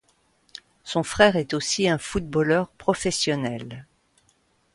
Son 0.83 1.03
frère 1.03 1.35
est 1.35 1.53
aussi 1.53 1.87
un 1.87 1.99
footballeur 1.99 2.69
professionnel. 2.71 3.85